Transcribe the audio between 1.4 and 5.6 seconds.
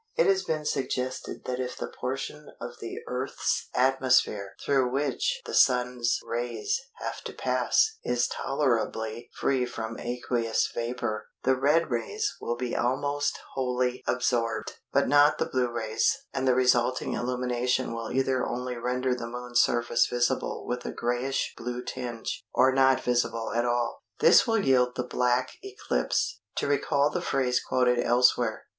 that if the portion of the Earth's atmosphere through which the